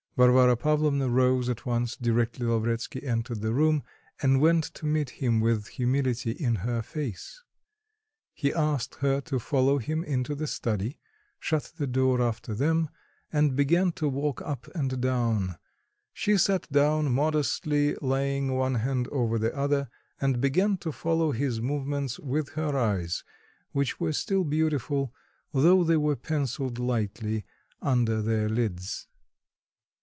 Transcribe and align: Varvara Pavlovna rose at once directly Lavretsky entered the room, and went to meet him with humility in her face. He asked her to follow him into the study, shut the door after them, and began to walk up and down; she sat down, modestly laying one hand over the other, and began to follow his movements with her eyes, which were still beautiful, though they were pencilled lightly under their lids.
Varvara 0.17 0.57
Pavlovna 0.57 1.09
rose 1.09 1.49
at 1.49 1.65
once 1.65 1.95
directly 1.95 2.45
Lavretsky 2.45 3.01
entered 3.01 3.39
the 3.41 3.53
room, 3.53 3.81
and 4.21 4.41
went 4.41 4.65
to 4.65 4.85
meet 4.85 5.09
him 5.11 5.39
with 5.39 5.67
humility 5.67 6.31
in 6.31 6.57
her 6.57 6.81
face. 6.83 7.41
He 8.33 8.53
asked 8.53 8.95
her 8.95 9.21
to 9.21 9.39
follow 9.39 9.77
him 9.79 10.03
into 10.03 10.35
the 10.35 10.45
study, 10.47 10.99
shut 11.39 11.71
the 11.77 11.87
door 11.87 12.21
after 12.21 12.53
them, 12.53 12.89
and 13.31 13.55
began 13.55 13.93
to 13.93 14.09
walk 14.09 14.41
up 14.43 14.67
and 14.75 14.99
down; 15.01 15.55
she 16.13 16.37
sat 16.37 16.69
down, 16.71 17.11
modestly 17.11 17.95
laying 18.01 18.53
one 18.53 18.75
hand 18.75 19.07
over 19.07 19.39
the 19.39 19.55
other, 19.55 19.89
and 20.19 20.41
began 20.41 20.75
to 20.79 20.91
follow 20.91 21.31
his 21.31 21.61
movements 21.61 22.19
with 22.19 22.49
her 22.49 22.77
eyes, 22.77 23.23
which 23.71 23.99
were 24.01 24.13
still 24.13 24.43
beautiful, 24.43 25.15
though 25.53 25.83
they 25.85 25.97
were 25.97 26.17
pencilled 26.17 26.77
lightly 26.79 27.45
under 27.81 28.21
their 28.21 28.49
lids. 28.49 29.07